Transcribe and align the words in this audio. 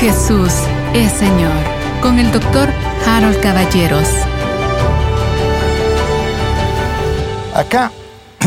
Jesús 0.00 0.50
es 0.94 1.12
Señor 1.12 1.52
con 2.00 2.18
el 2.18 2.32
doctor 2.32 2.70
Harold 3.06 3.38
Caballeros. 3.42 4.08
Acá 7.54 7.92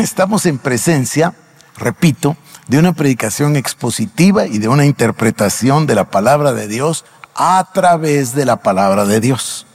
estamos 0.01 0.47
en 0.47 0.57
presencia, 0.57 1.35
repito, 1.77 2.35
de 2.67 2.79
una 2.79 2.93
predicación 2.93 3.55
expositiva 3.55 4.47
y 4.47 4.57
de 4.57 4.67
una 4.67 4.87
interpretación 4.87 5.85
de 5.85 5.93
la 5.93 6.09
palabra 6.09 6.53
de 6.53 6.67
Dios 6.67 7.05
a 7.35 7.69
través 7.71 8.33
de 8.33 8.45
la 8.45 8.55
palabra 8.55 9.05
de 9.05 9.19
Dios. 9.19 9.67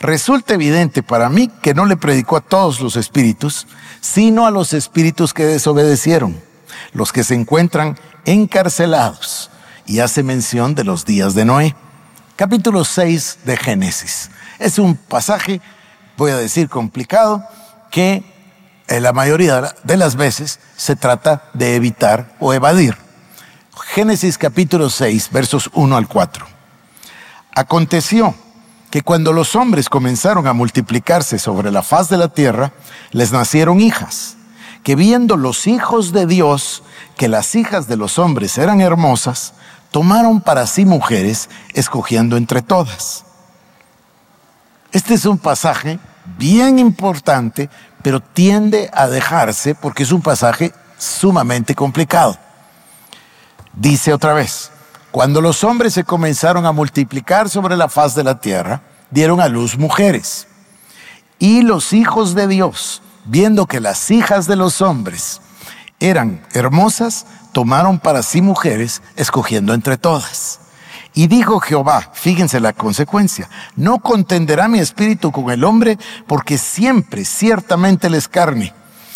Resulta 0.00 0.54
evidente 0.54 1.04
para 1.04 1.28
mí 1.28 1.52
que 1.62 1.72
no 1.72 1.86
le 1.86 1.96
predicó 1.96 2.38
a 2.38 2.40
todos 2.40 2.80
los 2.80 2.96
espíritus, 2.96 3.68
sino 4.00 4.44
a 4.44 4.50
los 4.50 4.72
espíritus 4.72 5.32
que 5.32 5.46
desobedecieron, 5.46 6.42
los 6.92 7.12
que 7.12 7.22
se 7.22 7.36
encuentran 7.36 7.96
encarcelados, 8.24 9.51
y 9.86 10.00
hace 10.00 10.22
mención 10.22 10.74
de 10.74 10.84
los 10.84 11.04
días 11.04 11.34
de 11.34 11.44
Noé. 11.44 11.74
Capítulo 12.36 12.84
6 12.84 13.40
de 13.44 13.56
Génesis. 13.56 14.30
Es 14.58 14.78
un 14.78 14.96
pasaje, 14.96 15.60
voy 16.16 16.30
a 16.30 16.36
decir, 16.36 16.68
complicado, 16.68 17.44
que 17.90 18.24
en 18.88 19.02
la 19.02 19.12
mayoría 19.12 19.74
de 19.84 19.96
las 19.96 20.16
veces 20.16 20.60
se 20.76 20.96
trata 20.96 21.44
de 21.54 21.76
evitar 21.76 22.34
o 22.40 22.52
evadir. 22.52 22.96
Génesis 23.94 24.38
capítulo 24.38 24.90
6, 24.90 25.30
versos 25.32 25.70
1 25.74 25.96
al 25.96 26.08
4. 26.08 26.46
Aconteció 27.54 28.34
que 28.90 29.02
cuando 29.02 29.32
los 29.32 29.56
hombres 29.56 29.88
comenzaron 29.88 30.46
a 30.46 30.52
multiplicarse 30.52 31.38
sobre 31.38 31.70
la 31.70 31.82
faz 31.82 32.08
de 32.08 32.18
la 32.18 32.28
tierra, 32.28 32.72
les 33.10 33.32
nacieron 33.32 33.80
hijas, 33.80 34.36
que 34.82 34.96
viendo 34.96 35.36
los 35.36 35.66
hijos 35.66 36.12
de 36.12 36.26
Dios 36.26 36.82
que 37.16 37.28
las 37.28 37.54
hijas 37.54 37.88
de 37.88 37.96
los 37.96 38.18
hombres 38.18 38.58
eran 38.58 38.80
hermosas, 38.80 39.54
tomaron 39.92 40.40
para 40.40 40.66
sí 40.66 40.84
mujeres, 40.84 41.48
escogiendo 41.74 42.36
entre 42.36 42.62
todas. 42.62 43.24
Este 44.90 45.14
es 45.14 45.24
un 45.26 45.38
pasaje 45.38 46.00
bien 46.38 46.80
importante, 46.80 47.70
pero 48.02 48.20
tiende 48.20 48.90
a 48.92 49.06
dejarse 49.06 49.76
porque 49.76 50.02
es 50.02 50.10
un 50.10 50.22
pasaje 50.22 50.72
sumamente 50.98 51.74
complicado. 51.74 52.36
Dice 53.74 54.12
otra 54.12 54.34
vez, 54.34 54.72
cuando 55.10 55.40
los 55.40 55.62
hombres 55.62 55.94
se 55.94 56.04
comenzaron 56.04 56.66
a 56.66 56.72
multiplicar 56.72 57.48
sobre 57.48 57.76
la 57.76 57.88
faz 57.88 58.14
de 58.14 58.24
la 58.24 58.40
tierra, 58.40 58.82
dieron 59.10 59.40
a 59.40 59.48
luz 59.48 59.78
mujeres. 59.78 60.48
Y 61.38 61.62
los 61.62 61.92
hijos 61.92 62.34
de 62.34 62.46
Dios, 62.46 63.02
viendo 63.26 63.66
que 63.66 63.80
las 63.80 64.10
hijas 64.10 64.46
de 64.46 64.56
los 64.56 64.80
hombres 64.80 65.40
eran 66.02 66.42
hermosas, 66.52 67.26
tomaron 67.52 67.98
para 67.98 68.22
sí 68.22 68.42
mujeres, 68.42 69.02
escogiendo 69.16 69.72
entre 69.72 69.96
todas. 69.96 70.60
Y 71.14 71.26
dijo 71.26 71.60
Jehová, 71.60 72.10
fíjense 72.12 72.58
la 72.58 72.72
consecuencia, 72.72 73.48
no 73.76 73.98
contenderá 73.98 74.66
mi 74.68 74.78
espíritu 74.78 75.30
con 75.30 75.50
el 75.50 75.62
hombre, 75.62 75.98
porque 76.26 76.58
siempre, 76.58 77.24
ciertamente 77.24 78.10
les 78.10 78.28
carne. 78.28 78.72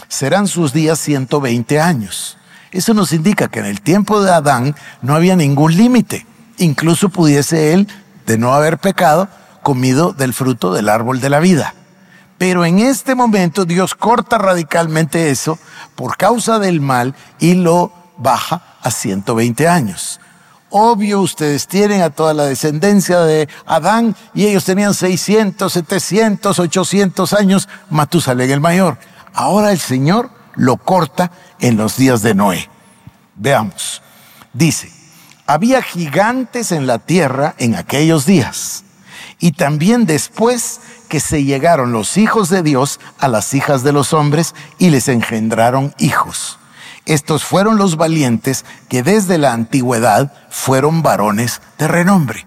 Serán 0.08 0.46
sus 0.46 0.72
días 0.72 0.98
120 1.00 1.80
años. 1.80 2.36
Eso 2.70 2.94
nos 2.94 3.12
indica 3.12 3.48
que 3.48 3.60
en 3.60 3.66
el 3.66 3.80
tiempo 3.80 4.22
de 4.22 4.30
Adán 4.30 4.76
no 5.02 5.14
había 5.14 5.34
ningún 5.34 5.76
límite. 5.76 6.26
Incluso 6.58 7.08
pudiese 7.08 7.72
él, 7.72 7.88
de 8.26 8.38
no 8.38 8.54
haber 8.54 8.78
pecado, 8.78 9.28
comido 9.62 10.12
del 10.12 10.34
fruto 10.34 10.72
del 10.72 10.88
árbol 10.88 11.20
de 11.20 11.30
la 11.30 11.40
vida. 11.40 11.74
Pero 12.38 12.64
en 12.64 12.78
este 12.78 13.14
momento 13.14 13.64
Dios 13.64 13.94
corta 13.94 14.38
radicalmente 14.38 15.30
eso 15.30 15.58
por 15.94 16.16
causa 16.16 16.58
del 16.58 16.80
mal 16.80 17.14
y 17.38 17.54
lo 17.54 17.92
baja 18.18 18.76
a 18.82 18.90
120 18.90 19.66
años. 19.68 20.20
Obvio, 20.68 21.20
ustedes 21.20 21.68
tienen 21.68 22.02
a 22.02 22.10
toda 22.10 22.34
la 22.34 22.44
descendencia 22.44 23.20
de 23.20 23.48
Adán 23.66 24.14
y 24.34 24.46
ellos 24.46 24.64
tenían 24.64 24.92
600, 24.92 25.72
700, 25.72 26.58
800 26.58 27.32
años, 27.32 27.68
Matusalén 27.88 28.50
el 28.50 28.60
mayor. 28.60 28.98
Ahora 29.32 29.72
el 29.72 29.78
Señor 29.78 30.30
lo 30.54 30.76
corta 30.76 31.30
en 31.60 31.76
los 31.76 31.96
días 31.96 32.22
de 32.22 32.34
Noé. 32.34 32.68
Veamos. 33.36 34.02
Dice, 34.52 34.90
había 35.46 35.82
gigantes 35.82 36.72
en 36.72 36.86
la 36.86 36.98
tierra 36.98 37.54
en 37.58 37.76
aquellos 37.76 38.26
días 38.26 38.84
y 39.38 39.52
también 39.52 40.06
después 40.06 40.80
que 41.08 41.20
se 41.20 41.44
llegaron 41.44 41.92
los 41.92 42.16
hijos 42.16 42.48
de 42.48 42.62
Dios 42.62 43.00
a 43.18 43.28
las 43.28 43.54
hijas 43.54 43.82
de 43.82 43.92
los 43.92 44.12
hombres 44.12 44.54
y 44.78 44.90
les 44.90 45.08
engendraron 45.08 45.94
hijos. 45.98 46.58
Estos 47.04 47.44
fueron 47.44 47.76
los 47.76 47.96
valientes 47.96 48.64
que 48.88 49.02
desde 49.02 49.38
la 49.38 49.52
antigüedad 49.52 50.32
fueron 50.50 51.02
varones 51.02 51.60
de 51.78 51.86
renombre. 51.86 52.46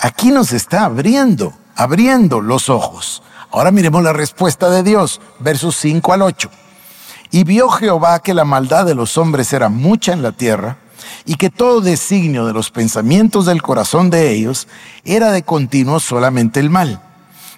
Aquí 0.00 0.30
nos 0.30 0.52
está 0.52 0.86
abriendo, 0.86 1.52
abriendo 1.76 2.40
los 2.40 2.68
ojos. 2.68 3.22
Ahora 3.52 3.70
miremos 3.70 4.02
la 4.02 4.12
respuesta 4.12 4.70
de 4.70 4.82
Dios, 4.82 5.20
versos 5.38 5.76
5 5.76 6.12
al 6.12 6.22
8. 6.22 6.50
Y 7.30 7.44
vio 7.44 7.68
Jehová 7.68 8.20
que 8.20 8.34
la 8.34 8.44
maldad 8.44 8.86
de 8.86 8.94
los 8.94 9.16
hombres 9.18 9.52
era 9.52 9.68
mucha 9.68 10.12
en 10.12 10.22
la 10.22 10.32
tierra, 10.32 10.78
y 11.24 11.36
que 11.36 11.50
todo 11.50 11.80
designio 11.80 12.46
de 12.46 12.52
los 12.52 12.70
pensamientos 12.70 13.46
del 13.46 13.62
corazón 13.62 14.10
de 14.10 14.30
ellos 14.30 14.68
era 15.04 15.30
de 15.32 15.42
continuo 15.42 16.00
solamente 16.00 16.60
el 16.60 16.70
mal. 16.70 17.00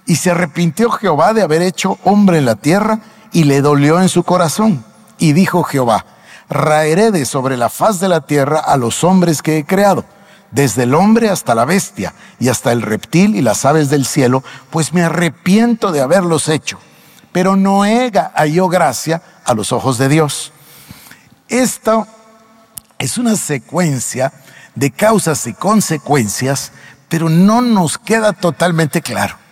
Y 0.07 0.17
se 0.17 0.31
arrepintió 0.31 0.91
Jehová 0.91 1.33
de 1.33 1.43
haber 1.43 1.63
hecho 1.63 1.99
hombre 2.05 2.39
en 2.39 2.47
la 2.47 2.57
tierra, 2.57 3.01
y 3.33 3.45
le 3.45 3.63
dolió 3.63 4.01
en 4.01 4.09
su 4.09 4.25
corazón. 4.25 4.85
Y 5.19 5.33
dijo 5.33 5.63
Jehová, 5.63 6.05
raeré 6.49 7.11
de 7.11 7.25
sobre 7.25 7.57
la 7.57 7.69
faz 7.69 7.99
de 8.01 8.09
la 8.09 8.21
tierra 8.21 8.59
a 8.59 8.77
los 8.77 9.05
hombres 9.05 9.43
que 9.43 9.59
he 9.59 9.65
creado, 9.65 10.05
desde 10.51 10.83
el 10.83 10.95
hombre 10.95 11.31
hasta 11.31 11.55
la 11.55 11.65
bestia, 11.65 12.15
y 12.39 12.49
hasta 12.49 12.73
el 12.73 12.83
reptil 12.83 13.37
y 13.37 13.41
las 13.41 13.65
aves 13.65 13.89
del 13.89 14.05
cielo, 14.05 14.43
pues 14.71 14.93
me 14.93 15.03
arrepiento 15.03 15.93
de 15.93 16.03
haberlos 16.03 16.49
hecho. 16.49 16.79
Pero 17.33 17.57
Noé 17.57 18.13
halló 18.35 18.69
gracia 18.69 19.23
a 19.45 19.55
los 19.55 19.73
ojos 19.73 19.97
de 19.97 20.09
Dios. 20.09 20.53
Esto 21.49 22.07
es 23.03 23.19
una 23.19 23.37
secuencia 23.37 24.33
de 24.75 24.91
causas 24.91 25.47
y 25.47 25.55
consecuencias, 25.55 26.73
pero 27.09 27.29
no 27.29 27.61
nos 27.61 27.99
queda 27.99 28.33
totalmente 28.33 29.03
claro 29.03 29.43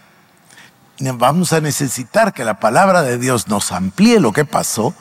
vamos 1.15 1.53
a 1.53 1.61
necesitar 1.61 2.33
que 2.33 2.45
la 2.45 2.61
palabra 2.61 3.03
de 3.03 3.19
Dios 3.19 3.49
nos 3.49 3.73
amplíe 3.73 4.21
lo 4.21 4.33
que 4.33 4.45
pasó, 4.45 4.95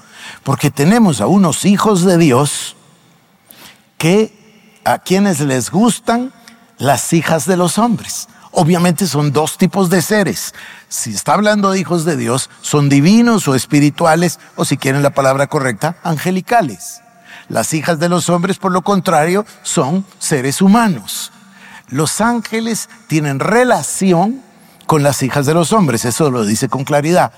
porque 0.43 0.71
tenemos 0.71 1.21
a 1.21 1.27
unos 1.27 1.65
hijos 1.65 2.05
de 2.05 2.17
Dios 2.17 2.75
que 3.97 4.79
a 4.85 4.99
quienes 4.99 5.41
les 5.41 5.69
gustan 5.69 6.31
las 6.77 7.11
hijas 7.13 7.45
de 7.45 7.57
los 7.57 7.77
hombres. 7.77 8.29
Obviamente 8.51 9.05
son 9.07 9.31
dos 9.31 9.57
tipos 9.57 9.89
de 9.89 10.01
seres. 10.01 10.53
Si 10.88 11.11
está 11.11 11.33
hablando 11.33 11.71
de 11.71 11.79
hijos 11.79 12.05
de 12.05 12.15
Dios, 12.15 12.49
son 12.61 12.89
divinos 12.89 13.47
o 13.47 13.55
espirituales, 13.55 14.39
o 14.55 14.65
si 14.65 14.77
quieren 14.77 15.03
la 15.03 15.11
palabra 15.11 15.47
correcta, 15.47 15.97
angelicales. 16.03 17.01
Las 17.49 17.73
hijas 17.73 17.99
de 17.99 18.09
los 18.09 18.29
hombres, 18.29 18.57
por 18.57 18.71
lo 18.71 18.83
contrario, 18.83 19.45
son 19.63 20.05
seres 20.19 20.61
humanos. 20.61 21.31
Los 21.89 22.21
ángeles 22.21 22.89
tienen 23.07 23.39
relación 23.39 24.41
con 24.85 25.01
las 25.01 25.23
hijas 25.23 25.47
de 25.47 25.55
los 25.55 25.73
hombres, 25.73 26.05
eso 26.05 26.29
lo 26.29 26.45
dice 26.45 26.69
con 26.69 26.83
claridad. 26.83 27.31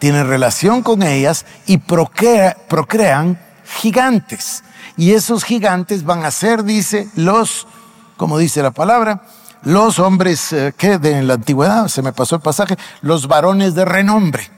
Tienen 0.00 0.26
relación 0.26 0.82
con 0.82 1.02
ellas 1.04 1.46
y 1.66 1.78
procrean 1.78 3.38
gigantes. 3.80 4.64
Y 4.96 5.12
esos 5.12 5.44
gigantes 5.44 6.04
van 6.04 6.24
a 6.24 6.32
ser, 6.32 6.64
dice, 6.64 7.08
los, 7.14 7.68
como 8.16 8.38
dice 8.38 8.62
la 8.62 8.72
palabra, 8.72 9.22
los 9.62 10.00
hombres 10.00 10.52
eh, 10.52 10.74
que 10.76 10.98
de 10.98 11.22
la 11.22 11.34
antigüedad, 11.34 11.86
se 11.86 12.02
me 12.02 12.12
pasó 12.12 12.34
el 12.36 12.42
pasaje, 12.42 12.76
los 13.00 13.28
varones 13.28 13.76
de 13.76 13.84
renombre. 13.84 14.50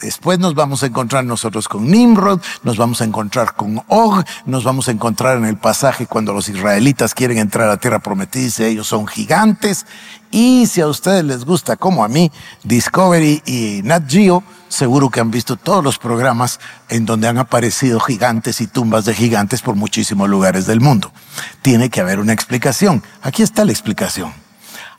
Después 0.00 0.38
nos 0.38 0.54
vamos 0.54 0.82
a 0.82 0.86
encontrar 0.86 1.24
nosotros 1.24 1.68
con 1.68 1.90
Nimrod, 1.90 2.40
nos 2.62 2.78
vamos 2.78 3.02
a 3.02 3.04
encontrar 3.04 3.54
con 3.54 3.82
Og, 3.88 4.24
nos 4.46 4.64
vamos 4.64 4.88
a 4.88 4.92
encontrar 4.92 5.36
en 5.36 5.44
el 5.44 5.58
pasaje 5.58 6.06
cuando 6.06 6.32
los 6.32 6.48
israelitas 6.48 7.12
quieren 7.12 7.36
entrar 7.36 7.66
a 7.66 7.72
la 7.72 7.76
tierra 7.76 7.98
prometida, 7.98 8.42
dice 8.42 8.68
ellos 8.68 8.86
son 8.86 9.06
gigantes. 9.06 9.84
Y 10.30 10.66
si 10.68 10.80
a 10.80 10.86
ustedes 10.86 11.24
les 11.24 11.44
gusta, 11.44 11.76
como 11.76 12.02
a 12.02 12.08
mí, 12.08 12.32
Discovery 12.62 13.42
y 13.44 13.82
Nat 13.84 14.08
Geo, 14.08 14.42
seguro 14.68 15.10
que 15.10 15.20
han 15.20 15.30
visto 15.30 15.56
todos 15.56 15.84
los 15.84 15.98
programas 15.98 16.60
en 16.88 17.04
donde 17.04 17.28
han 17.28 17.36
aparecido 17.36 18.00
gigantes 18.00 18.60
y 18.62 18.68
tumbas 18.68 19.04
de 19.04 19.14
gigantes 19.14 19.60
por 19.60 19.74
muchísimos 19.74 20.30
lugares 20.30 20.66
del 20.66 20.80
mundo. 20.80 21.12
Tiene 21.60 21.90
que 21.90 22.00
haber 22.00 22.20
una 22.20 22.32
explicación. 22.32 23.02
Aquí 23.22 23.42
está 23.42 23.64
la 23.64 23.72
explicación. 23.72 24.32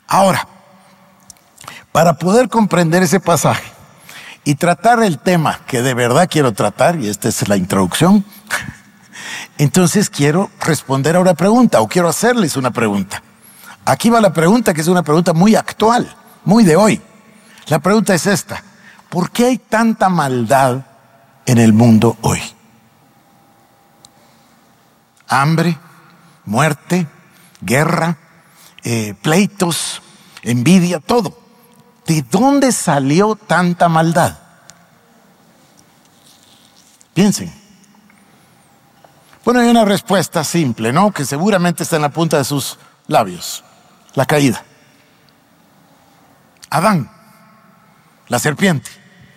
Ahora, 0.08 0.48
para 1.92 2.20
poder 2.20 2.50
comprender 2.50 3.02
ese 3.02 3.20
pasaje, 3.20 3.71
y 4.44 4.56
tratar 4.56 5.04
el 5.04 5.20
tema 5.20 5.60
que 5.68 5.82
de 5.82 5.94
verdad 5.94 6.28
quiero 6.30 6.54
tratar, 6.54 7.00
y 7.00 7.10
esta 7.10 7.30
es 7.30 7.48
la 7.48 7.58
introducción, 7.58 8.26
entonces 9.58 10.10
quiero 10.10 10.50
responder 10.60 11.16
a 11.16 11.20
una 11.20 11.34
pregunta 11.34 11.82
o 11.82 11.88
quiero 11.88 12.10
hacerles 12.10 12.58
una 12.58 12.72
pregunta. 12.72 13.22
Aquí 13.86 14.10
va 14.10 14.22
la 14.22 14.34
pregunta 14.34 14.74
que 14.74 14.82
es 14.82 14.88
una 14.88 15.04
pregunta 15.04 15.34
muy 15.34 15.56
actual, 15.56 16.16
muy 16.44 16.64
de 16.64 16.76
hoy. 16.76 17.02
La 17.68 17.80
pregunta 17.80 18.14
es 18.14 18.26
esta, 18.26 18.64
¿por 19.10 19.32
qué 19.32 19.46
hay 19.46 19.58
tanta 19.58 20.10
maldad 20.10 20.86
en 21.46 21.58
el 21.58 21.74
mundo 21.74 22.18
hoy? 22.22 22.42
Hambre, 25.28 25.78
muerte, 26.46 27.08
guerra, 27.62 28.18
eh, 28.84 29.14
pleitos, 29.22 30.02
envidia, 30.42 31.00
todo. 31.00 31.41
¿De 32.06 32.24
dónde 32.30 32.72
salió 32.72 33.36
tanta 33.36 33.88
maldad? 33.90 34.38
Piensen. 37.14 37.54
Bueno, 39.44 39.60
hay 39.60 39.70
una 39.70 39.86
respuesta 39.86 40.44
simple, 40.44 40.94
¿no? 40.94 41.12
Que 41.12 41.26
seguramente 41.26 41.84
está 41.84 41.96
en 41.96 42.04
la 42.04 42.10
punta 42.10 42.38
de 42.38 42.44
sus 42.44 42.78
labios. 43.08 43.64
La 44.14 44.26
caída. 44.26 44.64
Adán, 46.70 47.12
la 48.28 48.40
serpiente. 48.40 48.90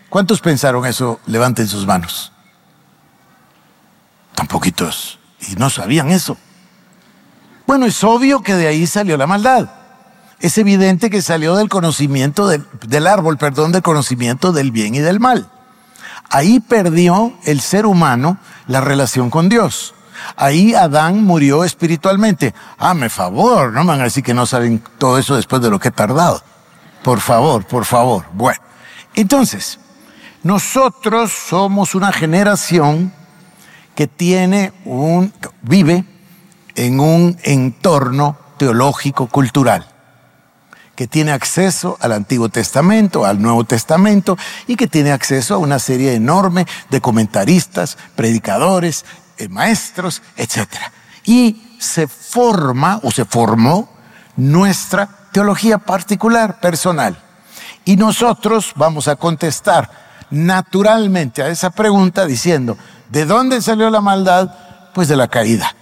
¿Cuántos 0.08 0.40
pensaron 0.40 0.86
eso? 0.86 1.20
Levanten 1.26 1.66
sus 1.66 1.86
manos. 1.86 2.32
Tan 4.34 4.46
poquitos. 4.46 5.18
Y 5.40 5.56
no 5.56 5.70
sabían 5.70 6.10
eso. 6.10 6.36
Bueno, 7.66 7.86
es 7.86 8.04
obvio 8.04 8.42
que 8.42 8.54
de 8.54 8.68
ahí 8.68 8.86
salió 8.86 9.16
la 9.16 9.26
maldad. 9.26 9.68
Es 10.40 10.58
evidente 10.58 11.10
que 11.10 11.22
salió 11.22 11.56
del 11.56 11.68
conocimiento 11.68 12.46
del, 12.46 12.66
del 12.86 13.06
árbol, 13.06 13.38
perdón, 13.38 13.72
del 13.72 13.82
conocimiento 13.82 14.52
del 14.52 14.72
bien 14.72 14.94
y 14.94 14.98
del 14.98 15.20
mal. 15.20 15.48
Ahí 16.30 16.60
perdió 16.60 17.32
el 17.44 17.60
ser 17.60 17.86
humano 17.86 18.38
la 18.66 18.80
relación 18.80 19.30
con 19.30 19.48
Dios. 19.48 19.94
Ahí 20.36 20.74
Adán 20.74 21.22
murió 21.22 21.64
espiritualmente. 21.64 22.54
Hame 22.78 23.08
favor, 23.08 23.72
no 23.72 23.84
me 23.84 23.92
van 23.92 24.00
a 24.00 24.04
decir 24.04 24.24
que 24.24 24.34
no 24.34 24.46
saben 24.46 24.82
todo 24.98 25.18
eso 25.18 25.36
después 25.36 25.62
de 25.62 25.70
lo 25.70 25.78
que 25.78 25.88
he 25.88 25.92
tardado. 25.92 26.42
Por 27.02 27.20
favor, 27.20 27.64
por 27.66 27.84
favor. 27.84 28.24
Bueno, 28.32 28.60
entonces, 29.14 29.78
nosotros 30.42 31.32
somos 31.32 31.94
una 31.94 32.12
generación 32.12 33.12
que 33.94 34.06
tiene 34.06 34.72
un, 34.84 35.32
vive 35.62 36.04
en 36.74 37.00
un 37.00 37.38
entorno 37.44 38.36
teológico 38.56 39.28
cultural 39.28 39.93
que 40.94 41.06
tiene 41.06 41.32
acceso 41.32 41.96
al 42.00 42.12
Antiguo 42.12 42.48
Testamento, 42.48 43.24
al 43.24 43.40
Nuevo 43.40 43.64
Testamento 43.64 44.36
y 44.66 44.76
que 44.76 44.86
tiene 44.86 45.12
acceso 45.12 45.54
a 45.54 45.58
una 45.58 45.78
serie 45.78 46.14
enorme 46.14 46.66
de 46.90 47.00
comentaristas, 47.00 47.98
predicadores, 48.14 49.04
eh, 49.38 49.48
maestros, 49.48 50.22
etc. 50.36 50.68
Y 51.24 51.76
se 51.78 52.06
forma 52.06 53.00
o 53.02 53.10
se 53.10 53.24
formó 53.24 53.88
nuestra 54.36 55.08
teología 55.32 55.78
particular, 55.78 56.60
personal. 56.60 57.18
Y 57.84 57.96
nosotros 57.96 58.72
vamos 58.76 59.08
a 59.08 59.16
contestar 59.16 59.90
naturalmente 60.30 61.42
a 61.42 61.48
esa 61.48 61.70
pregunta 61.70 62.24
diciendo, 62.24 62.78
¿de 63.10 63.26
dónde 63.26 63.60
salió 63.60 63.90
la 63.90 64.00
maldad? 64.00 64.54
Pues 64.94 65.08
de 65.08 65.16
la 65.16 65.28
caída. 65.28 65.74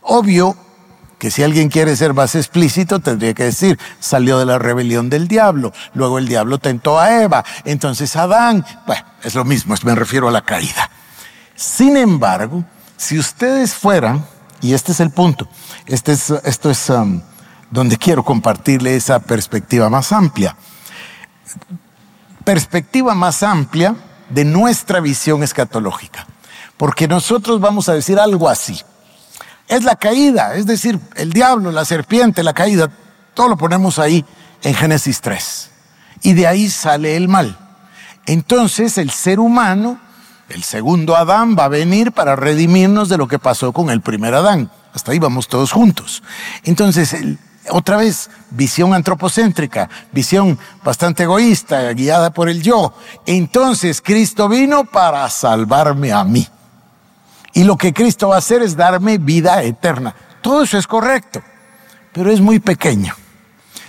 Obvio 0.00 0.56
que 1.20 1.30
si 1.30 1.42
alguien 1.42 1.68
quiere 1.68 1.94
ser 1.96 2.14
más 2.14 2.34
explícito, 2.34 2.98
tendría 2.98 3.34
que 3.34 3.44
decir, 3.44 3.78
salió 4.00 4.38
de 4.38 4.46
la 4.46 4.58
rebelión 4.58 5.10
del 5.10 5.28
diablo, 5.28 5.70
luego 5.92 6.18
el 6.18 6.26
diablo 6.26 6.56
tentó 6.58 6.98
a 6.98 7.22
Eva, 7.22 7.44
entonces 7.66 8.16
Adán, 8.16 8.64
bueno, 8.86 9.04
es 9.22 9.34
lo 9.34 9.44
mismo, 9.44 9.74
me 9.84 9.94
refiero 9.94 10.28
a 10.28 10.30
la 10.30 10.40
caída. 10.40 10.90
Sin 11.54 11.98
embargo, 11.98 12.64
si 12.96 13.18
ustedes 13.18 13.74
fueran, 13.74 14.24
y 14.62 14.72
este 14.72 14.92
es 14.92 15.00
el 15.00 15.10
punto, 15.10 15.46
este 15.84 16.12
es, 16.12 16.30
esto 16.30 16.70
es 16.70 16.88
um, 16.88 17.20
donde 17.70 17.98
quiero 17.98 18.24
compartirle 18.24 18.96
esa 18.96 19.20
perspectiva 19.20 19.90
más 19.90 20.12
amplia. 20.12 20.56
Perspectiva 22.44 23.14
más 23.14 23.42
amplia 23.42 23.94
de 24.30 24.46
nuestra 24.46 25.00
visión 25.00 25.42
escatológica. 25.42 26.26
Porque 26.78 27.06
nosotros 27.06 27.60
vamos 27.60 27.90
a 27.90 27.92
decir 27.92 28.18
algo 28.18 28.48
así 28.48 28.80
es 29.70 29.84
la 29.84 29.94
caída, 29.94 30.56
es 30.56 30.66
decir, 30.66 30.98
el 31.14 31.32
diablo, 31.32 31.70
la 31.70 31.84
serpiente, 31.84 32.42
la 32.42 32.52
caída, 32.52 32.90
todo 33.34 33.48
lo 33.48 33.56
ponemos 33.56 34.00
ahí 34.00 34.24
en 34.62 34.74
Génesis 34.74 35.20
3. 35.20 35.70
Y 36.22 36.34
de 36.34 36.48
ahí 36.48 36.68
sale 36.68 37.16
el 37.16 37.28
mal. 37.28 37.56
Entonces 38.26 38.98
el 38.98 39.10
ser 39.10 39.38
humano, 39.38 40.00
el 40.48 40.64
segundo 40.64 41.16
Adán, 41.16 41.56
va 41.56 41.66
a 41.66 41.68
venir 41.68 42.10
para 42.10 42.34
redimirnos 42.34 43.08
de 43.08 43.16
lo 43.16 43.28
que 43.28 43.38
pasó 43.38 43.72
con 43.72 43.90
el 43.90 44.00
primer 44.00 44.34
Adán. 44.34 44.72
Hasta 44.92 45.12
ahí 45.12 45.20
vamos 45.20 45.46
todos 45.46 45.70
juntos. 45.70 46.24
Entonces, 46.64 47.14
otra 47.70 47.96
vez, 47.96 48.28
visión 48.50 48.92
antropocéntrica, 48.92 49.88
visión 50.10 50.58
bastante 50.82 51.22
egoísta, 51.22 51.92
guiada 51.92 52.30
por 52.30 52.48
el 52.48 52.60
yo. 52.60 52.92
Entonces 53.24 54.02
Cristo 54.02 54.48
vino 54.48 54.84
para 54.84 55.30
salvarme 55.30 56.12
a 56.12 56.24
mí. 56.24 56.48
Y 57.52 57.64
lo 57.64 57.76
que 57.76 57.92
Cristo 57.92 58.28
va 58.28 58.36
a 58.36 58.38
hacer 58.38 58.62
es 58.62 58.76
darme 58.76 59.18
vida 59.18 59.62
eterna. 59.62 60.14
Todo 60.40 60.62
eso 60.62 60.78
es 60.78 60.86
correcto, 60.86 61.42
pero 62.12 62.30
es 62.30 62.40
muy 62.40 62.58
pequeño. 62.58 63.14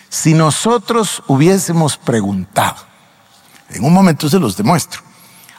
Si 0.09 0.33
nosotros 0.33 1.23
hubiésemos 1.27 1.97
preguntado, 1.97 2.75
en 3.69 3.83
un 3.85 3.93
momento 3.93 4.27
se 4.29 4.39
los 4.39 4.57
demuestro, 4.57 5.01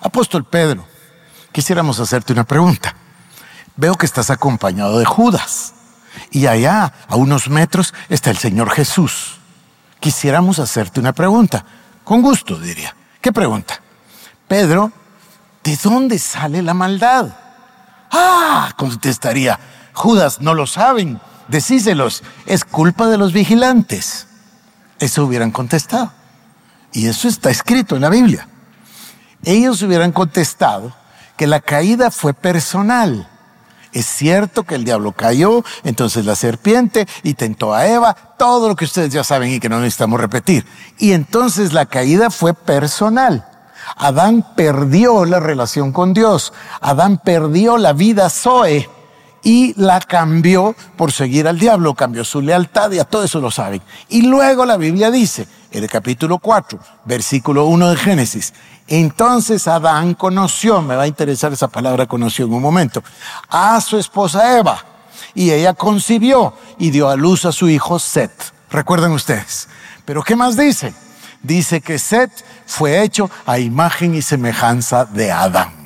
apóstol 0.00 0.44
Pedro, 0.44 0.84
quisiéramos 1.52 1.98
hacerte 2.00 2.32
una 2.32 2.44
pregunta. 2.44 2.94
Veo 3.76 3.94
que 3.94 4.04
estás 4.04 4.30
acompañado 4.30 4.98
de 4.98 5.06
Judas 5.06 5.72
y 6.30 6.46
allá, 6.46 6.92
a 7.08 7.16
unos 7.16 7.48
metros, 7.48 7.94
está 8.08 8.30
el 8.30 8.36
Señor 8.36 8.70
Jesús. 8.70 9.38
Quisiéramos 10.00 10.58
hacerte 10.58 11.00
una 11.00 11.12
pregunta. 11.12 11.64
Con 12.04 12.20
gusto, 12.20 12.58
diría. 12.58 12.94
¿Qué 13.20 13.32
pregunta? 13.32 13.80
Pedro, 14.48 14.92
¿de 15.62 15.78
dónde 15.82 16.18
sale 16.18 16.60
la 16.60 16.74
maldad? 16.74 17.28
Ah, 18.12 18.74
contestaría, 18.76 19.58
Judas, 19.94 20.40
no 20.40 20.52
lo 20.52 20.66
saben, 20.66 21.18
decíselos, 21.48 22.22
es 22.46 22.64
culpa 22.64 23.08
de 23.08 23.16
los 23.16 23.32
vigilantes. 23.32 24.26
Eso 24.98 25.24
hubieran 25.24 25.50
contestado. 25.50 26.12
Y 26.92 27.06
eso 27.08 27.26
está 27.26 27.50
escrito 27.50 27.96
en 27.96 28.02
la 28.02 28.10
Biblia. 28.10 28.46
Ellos 29.44 29.80
hubieran 29.82 30.12
contestado 30.12 30.94
que 31.36 31.46
la 31.46 31.60
caída 31.60 32.10
fue 32.10 32.34
personal. 32.34 33.28
Es 33.92 34.06
cierto 34.06 34.64
que 34.64 34.74
el 34.74 34.84
diablo 34.84 35.12
cayó, 35.12 35.64
entonces 35.84 36.24
la 36.24 36.36
serpiente 36.36 37.06
y 37.22 37.34
tentó 37.34 37.74
a 37.74 37.86
Eva, 37.86 38.14
todo 38.38 38.68
lo 38.68 38.76
que 38.76 38.84
ustedes 38.84 39.12
ya 39.12 39.24
saben 39.24 39.50
y 39.50 39.60
que 39.60 39.68
no 39.68 39.80
necesitamos 39.80 40.20
repetir. 40.20 40.66
Y 40.98 41.12
entonces 41.12 41.72
la 41.72 41.86
caída 41.86 42.30
fue 42.30 42.54
personal. 42.54 43.46
Adán 44.02 44.44
perdió 44.56 45.24
la 45.24 45.38
relación 45.38 45.92
con 45.92 46.12
Dios. 46.12 46.52
Adán 46.80 47.20
perdió 47.24 47.78
la 47.78 47.92
vida 47.92 48.28
Zoe 48.30 48.90
y 49.44 49.80
la 49.80 50.00
cambió 50.00 50.74
por 50.96 51.12
seguir 51.12 51.46
al 51.46 51.56
diablo, 51.56 51.94
cambió 51.94 52.24
su 52.24 52.40
lealtad 52.40 52.90
y 52.90 52.98
a 52.98 53.04
todo 53.04 53.22
eso 53.22 53.40
lo 53.40 53.52
saben. 53.52 53.80
Y 54.08 54.22
luego 54.22 54.66
la 54.66 54.76
Biblia 54.76 55.12
dice, 55.12 55.46
en 55.70 55.84
el 55.84 55.88
capítulo 55.88 56.38
4, 56.38 56.80
versículo 57.04 57.66
1 57.66 57.90
de 57.90 57.96
Génesis, 57.96 58.52
entonces 58.88 59.68
Adán 59.68 60.14
conoció, 60.14 60.82
me 60.82 60.96
va 60.96 61.04
a 61.04 61.06
interesar 61.06 61.52
esa 61.52 61.68
palabra 61.68 62.06
conoció 62.06 62.46
en 62.46 62.54
un 62.54 62.62
momento, 62.62 63.04
a 63.48 63.80
su 63.80 63.98
esposa 63.98 64.58
Eva 64.58 64.84
y 65.32 65.52
ella 65.52 65.74
concibió 65.74 66.54
y 66.76 66.90
dio 66.90 67.08
a 67.08 67.14
luz 67.14 67.44
a 67.44 67.52
su 67.52 67.68
hijo 67.68 68.00
Set. 68.00 68.32
Recuerden 68.68 69.12
ustedes. 69.12 69.68
Pero 70.04 70.24
¿qué 70.24 70.34
más 70.34 70.56
dice? 70.56 70.92
Dice 71.42 71.80
que 71.80 71.98
Set 71.98 72.30
fue 72.66 73.02
hecho 73.02 73.30
a 73.46 73.58
imagen 73.58 74.14
y 74.14 74.22
semejanza 74.22 75.04
de 75.04 75.32
Adán. 75.32 75.82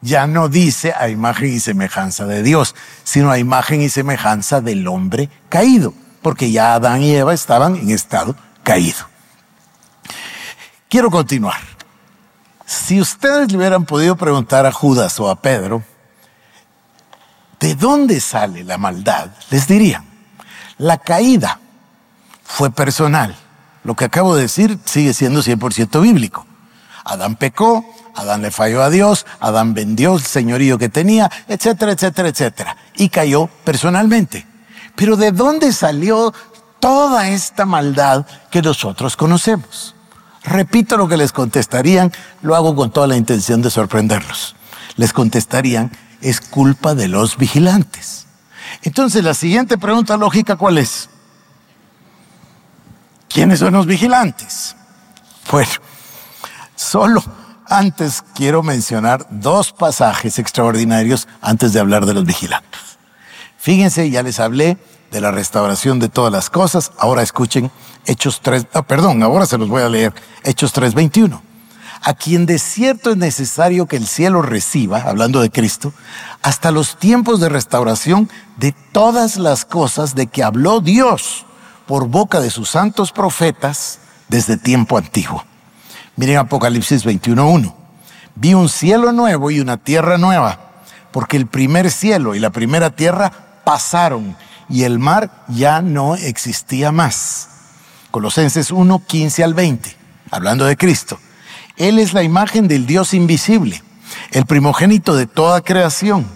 Ya 0.00 0.26
no 0.26 0.48
dice 0.48 0.92
a 0.96 1.08
imagen 1.08 1.52
y 1.52 1.60
semejanza 1.60 2.26
de 2.26 2.42
Dios, 2.42 2.74
sino 3.02 3.30
a 3.30 3.38
imagen 3.38 3.80
y 3.82 3.88
semejanza 3.88 4.60
del 4.60 4.86
hombre 4.86 5.30
caído, 5.48 5.94
porque 6.22 6.50
ya 6.50 6.74
Adán 6.74 7.02
y 7.02 7.14
Eva 7.14 7.34
estaban 7.34 7.76
en 7.76 7.90
estado 7.90 8.36
caído. 8.62 8.98
Quiero 10.88 11.10
continuar. 11.10 11.60
Si 12.64 13.00
ustedes 13.00 13.50
le 13.50 13.58
hubieran 13.58 13.84
podido 13.84 14.16
preguntar 14.16 14.66
a 14.66 14.72
Judas 14.72 15.18
o 15.18 15.30
a 15.30 15.40
Pedro, 15.40 15.82
¿de 17.60 17.74
dónde 17.74 18.20
sale 18.20 18.64
la 18.64 18.76
maldad? 18.76 19.30
Les 19.50 19.66
dirían, 19.66 20.04
la 20.78 20.98
caída 20.98 21.58
fue 22.44 22.70
personal 22.70 23.36
lo 23.86 23.94
que 23.94 24.04
acabo 24.04 24.34
de 24.34 24.42
decir 24.42 24.78
sigue 24.84 25.14
siendo 25.14 25.42
100% 25.42 26.00
bíblico. 26.00 26.44
Adán 27.04 27.36
pecó, 27.36 27.84
Adán 28.16 28.42
le 28.42 28.50
falló 28.50 28.82
a 28.82 28.90
Dios, 28.90 29.26
Adán 29.38 29.74
vendió 29.74 30.16
el 30.16 30.22
señorío 30.22 30.76
que 30.76 30.88
tenía, 30.88 31.30
etcétera, 31.46 31.92
etcétera, 31.92 32.28
etcétera. 32.28 32.76
Y 32.96 33.10
cayó 33.10 33.48
personalmente. 33.62 34.44
Pero 34.96 35.16
¿de 35.16 35.30
dónde 35.30 35.72
salió 35.72 36.34
toda 36.80 37.28
esta 37.28 37.64
maldad 37.64 38.26
que 38.50 38.60
nosotros 38.60 39.16
conocemos? 39.16 39.94
Repito 40.42 40.96
lo 40.96 41.06
que 41.06 41.16
les 41.16 41.30
contestarían, 41.30 42.10
lo 42.42 42.56
hago 42.56 42.74
con 42.74 42.90
toda 42.90 43.06
la 43.06 43.16
intención 43.16 43.62
de 43.62 43.70
sorprenderlos. 43.70 44.56
Les 44.96 45.12
contestarían, 45.12 45.92
es 46.22 46.40
culpa 46.40 46.96
de 46.96 47.06
los 47.06 47.36
vigilantes. 47.36 48.26
Entonces 48.82 49.22
la 49.22 49.34
siguiente 49.34 49.78
pregunta 49.78 50.16
lógica, 50.16 50.56
¿cuál 50.56 50.78
es? 50.78 51.08
¿Quiénes 53.36 53.58
son 53.58 53.74
los 53.74 53.84
vigilantes? 53.84 54.76
Bueno, 55.52 55.70
solo 56.74 57.22
antes 57.66 58.24
quiero 58.34 58.62
mencionar 58.62 59.26
dos 59.28 59.72
pasajes 59.72 60.38
extraordinarios 60.38 61.28
antes 61.42 61.74
de 61.74 61.80
hablar 61.80 62.06
de 62.06 62.14
los 62.14 62.24
vigilantes. 62.24 62.80
Fíjense, 63.58 64.08
ya 64.08 64.22
les 64.22 64.40
hablé 64.40 64.78
de 65.10 65.20
la 65.20 65.32
restauración 65.32 65.98
de 65.98 66.08
todas 66.08 66.32
las 66.32 66.48
cosas. 66.48 66.92
Ahora 66.96 67.20
escuchen 67.20 67.70
Hechos 68.06 68.40
3, 68.40 68.68
ah, 68.72 68.80
perdón, 68.80 69.22
ahora 69.22 69.44
se 69.44 69.58
los 69.58 69.68
voy 69.68 69.82
a 69.82 69.90
leer, 69.90 70.14
Hechos 70.42 70.72
3:21. 70.72 71.42
A 72.00 72.14
quien 72.14 72.46
de 72.46 72.58
cierto 72.58 73.10
es 73.10 73.18
necesario 73.18 73.84
que 73.84 73.98
el 73.98 74.06
cielo 74.06 74.40
reciba, 74.40 75.02
hablando 75.02 75.42
de 75.42 75.50
Cristo, 75.50 75.92
hasta 76.40 76.70
los 76.70 76.96
tiempos 76.96 77.38
de 77.40 77.50
restauración 77.50 78.30
de 78.56 78.72
todas 78.92 79.36
las 79.36 79.66
cosas 79.66 80.14
de 80.14 80.26
que 80.26 80.42
habló 80.42 80.80
Dios 80.80 81.45
por 81.86 82.08
boca 82.08 82.40
de 82.40 82.50
sus 82.50 82.70
santos 82.70 83.12
profetas 83.12 84.00
desde 84.28 84.56
tiempo 84.56 84.98
antiguo. 84.98 85.44
Miren 86.16 86.38
Apocalipsis 86.38 87.04
21.1. 87.04 87.74
Vi 88.34 88.54
un 88.54 88.68
cielo 88.68 89.12
nuevo 89.12 89.50
y 89.50 89.60
una 89.60 89.76
tierra 89.76 90.18
nueva, 90.18 90.58
porque 91.12 91.36
el 91.36 91.46
primer 91.46 91.90
cielo 91.90 92.34
y 92.34 92.38
la 92.38 92.50
primera 92.50 92.90
tierra 92.90 93.32
pasaron 93.64 94.36
y 94.68 94.82
el 94.82 94.98
mar 94.98 95.44
ya 95.48 95.80
no 95.80 96.16
existía 96.16 96.92
más. 96.92 97.48
Colosenses 98.10 98.70
1, 98.70 99.02
15 99.06 99.44
al 99.44 99.54
20, 99.54 99.96
hablando 100.30 100.64
de 100.64 100.76
Cristo. 100.76 101.18
Él 101.76 101.98
es 101.98 102.14
la 102.14 102.22
imagen 102.22 102.68
del 102.68 102.86
Dios 102.86 103.14
invisible, 103.14 103.82
el 104.32 104.46
primogénito 104.46 105.14
de 105.14 105.26
toda 105.26 105.60
creación, 105.60 106.26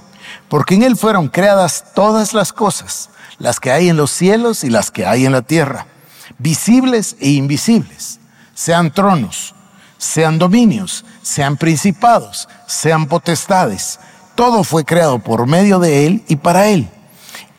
porque 0.48 0.74
en 0.74 0.82
Él 0.82 0.96
fueron 0.96 1.28
creadas 1.28 1.86
todas 1.94 2.34
las 2.34 2.52
cosas, 2.52 3.10
las 3.40 3.58
que 3.58 3.72
hay 3.72 3.88
en 3.88 3.96
los 3.96 4.12
cielos 4.12 4.62
y 4.62 4.70
las 4.70 4.92
que 4.92 5.06
hay 5.06 5.26
en 5.26 5.32
la 5.32 5.42
tierra, 5.42 5.86
visibles 6.38 7.16
e 7.18 7.30
invisibles, 7.30 8.20
sean 8.54 8.92
tronos, 8.92 9.54
sean 9.98 10.38
dominios, 10.38 11.04
sean 11.22 11.56
principados, 11.56 12.48
sean 12.68 13.06
potestades. 13.06 13.98
Todo 14.36 14.62
fue 14.62 14.84
creado 14.84 15.18
por 15.18 15.46
medio 15.46 15.80
de 15.80 16.06
Él 16.06 16.22
y 16.28 16.36
para 16.36 16.68
Él. 16.68 16.88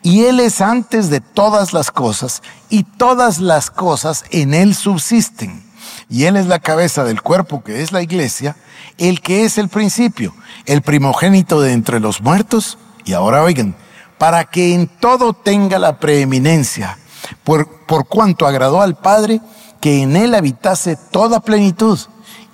Y 0.02 0.24
Él 0.24 0.40
es 0.40 0.60
antes 0.60 1.10
de 1.10 1.20
todas 1.20 1.72
las 1.72 1.90
cosas, 1.90 2.42
y 2.70 2.84
todas 2.84 3.38
las 3.38 3.70
cosas 3.70 4.24
en 4.30 4.54
Él 4.54 4.74
subsisten. 4.74 5.62
Y 6.08 6.24
Él 6.24 6.36
es 6.36 6.46
la 6.46 6.58
cabeza 6.58 7.04
del 7.04 7.22
cuerpo 7.22 7.62
que 7.62 7.82
es 7.82 7.92
la 7.92 8.02
iglesia, 8.02 8.56
el 8.98 9.20
que 9.20 9.44
es 9.44 9.58
el 9.58 9.68
principio, 9.68 10.34
el 10.66 10.82
primogénito 10.82 11.60
de 11.60 11.72
entre 11.72 12.00
los 12.00 12.20
muertos. 12.20 12.78
Y 13.04 13.12
ahora 13.14 13.42
oigan, 13.42 13.76
para 14.22 14.44
que 14.44 14.72
en 14.72 14.86
todo 14.86 15.32
tenga 15.32 15.80
la 15.80 15.98
preeminencia, 15.98 16.96
por, 17.42 17.66
cuanto 18.06 18.46
agradó 18.46 18.80
al 18.80 18.94
Padre 18.94 19.40
que 19.80 20.00
en 20.00 20.14
Él 20.14 20.36
habitase 20.36 20.96
toda 21.10 21.40
plenitud, 21.40 21.98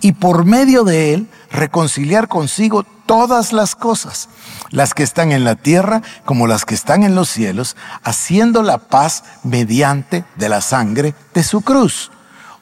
y 0.00 0.12
por 0.12 0.46
medio 0.46 0.82
de 0.82 1.12
Él 1.12 1.28
reconciliar 1.50 2.26
consigo 2.26 2.84
todas 3.04 3.52
las 3.52 3.74
cosas, 3.74 4.30
las 4.70 4.94
que 4.94 5.02
están 5.02 5.30
en 5.30 5.44
la 5.44 5.56
tierra 5.56 6.00
como 6.24 6.46
las 6.46 6.64
que 6.64 6.74
están 6.74 7.02
en 7.02 7.14
los 7.14 7.28
cielos, 7.28 7.76
haciendo 8.02 8.62
la 8.62 8.78
paz 8.78 9.24
mediante 9.44 10.24
de 10.36 10.48
la 10.48 10.62
sangre 10.62 11.14
de 11.34 11.42
su 11.42 11.60
cruz. 11.60 12.10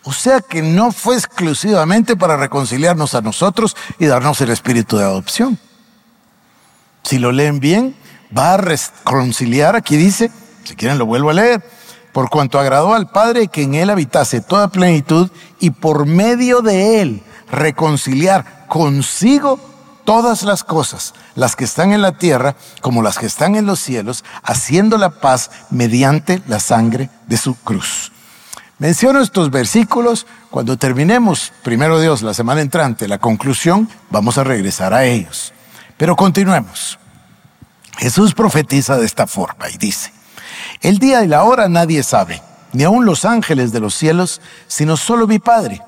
O 0.02 0.12
sea 0.12 0.40
que 0.40 0.62
no 0.62 0.90
fue 0.90 1.14
exclusivamente 1.14 2.16
para 2.16 2.36
reconciliarnos 2.36 3.14
a 3.14 3.20
nosotros 3.20 3.76
y 4.00 4.06
darnos 4.06 4.40
el 4.40 4.50
espíritu 4.50 4.96
de 4.96 5.04
adopción. 5.04 5.60
Si 7.04 7.20
lo 7.20 7.30
leen 7.30 7.60
bien, 7.60 7.94
va 8.36 8.54
a 8.54 8.56
reconciliar, 8.56 9.76
aquí 9.76 9.96
dice, 9.96 10.30
si 10.64 10.74
quieren 10.74 10.98
lo 10.98 11.06
vuelvo 11.06 11.30
a 11.30 11.34
leer, 11.34 11.62
por 12.12 12.30
cuanto 12.30 12.58
agradó 12.58 12.94
al 12.94 13.10
Padre 13.10 13.48
que 13.48 13.62
en 13.62 13.74
él 13.74 13.90
habitase 13.90 14.40
toda 14.40 14.68
plenitud 14.68 15.30
y 15.60 15.70
por 15.70 16.06
medio 16.06 16.62
de 16.62 17.02
él 17.02 17.22
reconciliar 17.50 18.66
consigo 18.68 19.60
todas 20.04 20.42
las 20.42 20.64
cosas, 20.64 21.12
las 21.34 21.56
que 21.56 21.64
están 21.64 21.92
en 21.92 22.00
la 22.00 22.16
tierra 22.16 22.56
como 22.80 23.02
las 23.02 23.18
que 23.18 23.26
están 23.26 23.54
en 23.54 23.66
los 23.66 23.80
cielos, 23.80 24.24
haciendo 24.42 24.96
la 24.96 25.10
paz 25.10 25.50
mediante 25.70 26.42
la 26.46 26.60
sangre 26.60 27.10
de 27.26 27.36
su 27.36 27.54
cruz. 27.54 28.12
Menciono 28.78 29.20
estos 29.20 29.50
versículos, 29.50 30.26
cuando 30.50 30.76
terminemos, 30.76 31.52
primero 31.62 32.00
Dios, 32.00 32.22
la 32.22 32.34
semana 32.34 32.60
entrante, 32.60 33.08
la 33.08 33.18
conclusión, 33.18 33.88
vamos 34.10 34.38
a 34.38 34.44
regresar 34.44 34.94
a 34.94 35.04
ellos. 35.04 35.52
Pero 35.96 36.14
continuemos. 36.14 36.98
Jesús 37.96 38.34
profetiza 38.34 38.96
de 38.96 39.06
esta 39.06 39.26
forma 39.26 39.68
y 39.70 39.78
dice, 39.78 40.12
el 40.82 40.98
día 40.98 41.24
y 41.24 41.28
la 41.28 41.44
hora 41.44 41.68
nadie 41.68 42.02
sabe, 42.02 42.42
ni 42.72 42.84
aun 42.84 43.04
los 43.04 43.24
ángeles 43.24 43.72
de 43.72 43.80
los 43.80 43.94
cielos, 43.94 44.40
sino 44.66 44.96
solo 44.96 45.26
mi 45.26 45.38
Padre. 45.38 45.80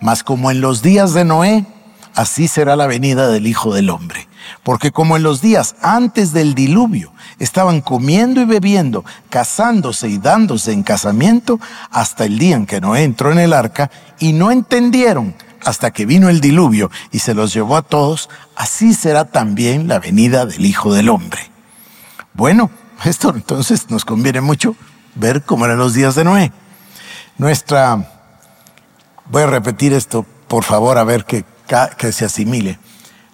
Mas 0.00 0.22
como 0.22 0.50
en 0.50 0.60
los 0.60 0.82
días 0.82 1.12
de 1.12 1.24
Noé, 1.24 1.66
así 2.14 2.46
será 2.46 2.76
la 2.76 2.86
venida 2.86 3.28
del 3.28 3.46
Hijo 3.46 3.74
del 3.74 3.90
Hombre. 3.90 4.28
Porque 4.62 4.92
como 4.92 5.16
en 5.16 5.24
los 5.24 5.40
días 5.40 5.74
antes 5.82 6.32
del 6.32 6.54
diluvio 6.54 7.12
estaban 7.38 7.80
comiendo 7.80 8.40
y 8.40 8.44
bebiendo, 8.44 9.04
casándose 9.28 10.08
y 10.08 10.18
dándose 10.18 10.72
en 10.72 10.84
casamiento, 10.84 11.58
hasta 11.90 12.24
el 12.24 12.38
día 12.38 12.56
en 12.56 12.66
que 12.66 12.80
Noé 12.80 13.02
entró 13.02 13.32
en 13.32 13.38
el 13.38 13.52
arca, 13.52 13.90
y 14.18 14.32
no 14.32 14.50
entendieron 14.50 15.34
hasta 15.68 15.90
que 15.90 16.06
vino 16.06 16.28
el 16.28 16.40
diluvio 16.40 16.90
y 17.10 17.18
se 17.18 17.34
los 17.34 17.52
llevó 17.52 17.76
a 17.76 17.82
todos, 17.82 18.28
así 18.56 18.94
será 18.94 19.26
también 19.26 19.88
la 19.88 19.98
venida 19.98 20.46
del 20.46 20.64
Hijo 20.64 20.94
del 20.94 21.08
Hombre. 21.08 21.50
Bueno, 22.34 22.70
esto 23.04 23.30
entonces 23.34 23.90
nos 23.90 24.04
conviene 24.04 24.40
mucho 24.40 24.76
ver 25.14 25.42
cómo 25.42 25.66
eran 25.66 25.78
los 25.78 25.94
días 25.94 26.14
de 26.14 26.24
Noé. 26.24 26.52
Nuestra, 27.36 28.08
voy 29.30 29.42
a 29.42 29.46
repetir 29.46 29.92
esto, 29.92 30.24
por 30.48 30.64
favor, 30.64 30.98
a 30.98 31.04
ver 31.04 31.24
que 31.24 31.44
que 31.98 32.12
se 32.12 32.24
asimile. 32.24 32.78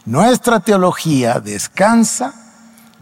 Nuestra 0.04 0.60
teología 0.60 1.40
descansa 1.40 2.34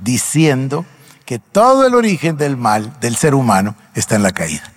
diciendo 0.00 0.84
que 1.24 1.38
todo 1.38 1.86
el 1.86 1.94
origen 1.94 2.36
del 2.36 2.56
mal 2.56 2.98
del 3.00 3.16
ser 3.16 3.34
humano 3.34 3.74
está 3.94 4.14
en 4.14 4.22
la 4.22 4.32
caída. 4.32 4.70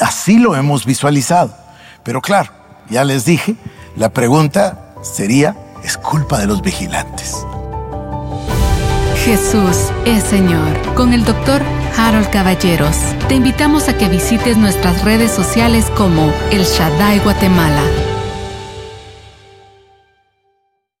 Así 0.00 0.38
lo 0.38 0.56
hemos 0.56 0.86
visualizado. 0.86 1.56
Pero 2.04 2.20
claro, 2.20 2.52
ya 2.92 3.04
les 3.04 3.24
dije, 3.24 3.56
la 3.96 4.10
pregunta 4.10 4.94
sería, 5.02 5.56
¿es 5.82 5.96
culpa 5.96 6.38
de 6.38 6.46
los 6.46 6.62
vigilantes? 6.62 7.44
Jesús 9.24 9.90
es 10.04 10.22
Señor. 10.24 10.94
Con 10.94 11.12
el 11.12 11.24
doctor 11.24 11.62
Harold 11.96 12.28
Caballeros, 12.30 12.96
te 13.28 13.34
invitamos 13.36 13.88
a 13.88 13.96
que 13.96 14.08
visites 14.08 14.56
nuestras 14.56 15.04
redes 15.04 15.30
sociales 15.30 15.86
como 15.96 16.32
El 16.50 16.64
Shaddai 16.64 17.20
Guatemala 17.20 17.82